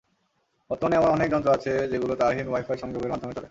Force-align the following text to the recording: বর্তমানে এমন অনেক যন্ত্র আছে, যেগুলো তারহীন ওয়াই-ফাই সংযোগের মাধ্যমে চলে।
বর্তমানে 0.69 0.95
এমন 0.95 1.09
অনেক 1.09 1.27
যন্ত্র 1.31 1.49
আছে, 1.53 1.71
যেগুলো 1.91 2.13
তারহীন 2.15 2.47
ওয়াই-ফাই 2.49 2.77
সংযোগের 2.77 3.11
মাধ্যমে 3.11 3.35
চলে। 3.35 3.47